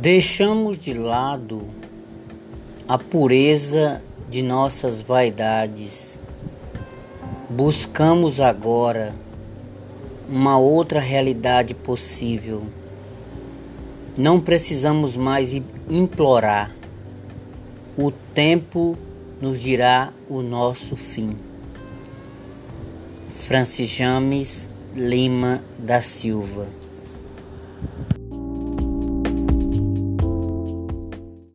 [0.00, 1.68] Deixamos de lado
[2.88, 6.18] a pureza de nossas vaidades.
[7.50, 9.14] Buscamos agora
[10.26, 12.60] uma outra realidade possível.
[14.16, 15.52] Não precisamos mais
[15.90, 16.74] implorar.
[17.94, 18.96] O tempo
[19.38, 21.36] nos dirá o nosso fim.
[23.34, 26.89] Francis James Lima da Silva